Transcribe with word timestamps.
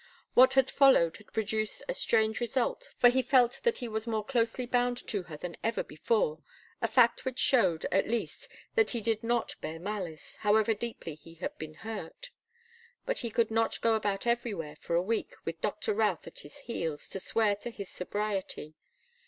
What 0.33 0.55
had 0.55 0.71
followed 0.71 1.17
had 1.17 1.31
produced 1.31 1.83
a 1.87 1.93
strange 1.93 2.39
result, 2.39 2.89
for 2.97 3.09
he 3.09 3.21
felt 3.21 3.59
that 3.61 3.77
he 3.77 3.87
was 3.87 4.07
more 4.07 4.25
closely 4.25 4.65
bound 4.65 4.97
to 5.09 5.21
her 5.21 5.37
than 5.37 5.57
ever 5.63 5.83
before, 5.83 6.41
a 6.81 6.87
fact 6.87 7.23
which 7.23 7.37
showed, 7.37 7.85
at 7.91 8.09
least, 8.09 8.47
that 8.73 8.89
he 8.89 8.99
did 9.01 9.23
not 9.23 9.53
bear 9.61 9.77
malice, 9.77 10.37
however 10.37 10.73
deeply 10.73 11.13
he 11.13 11.35
had 11.35 11.55
been 11.59 11.75
hurt. 11.75 12.31
But 13.05 13.19
he 13.19 13.29
could 13.29 13.51
not 13.51 13.79
go 13.81 13.93
about 13.93 14.25
everywhere 14.25 14.75
for 14.77 14.95
a 14.95 15.03
week 15.03 15.35
with 15.45 15.61
Doctor 15.61 15.93
Routh 15.93 16.25
at 16.25 16.39
his 16.39 16.57
heels 16.61 17.07
to 17.09 17.19
swear 17.19 17.55
to 17.57 17.69
his 17.69 17.89
sobriety. 17.89 18.73